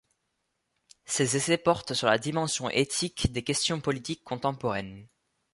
[1.05, 5.07] Ses essais portent sur la dimension éthique des questions politiques contemporaines.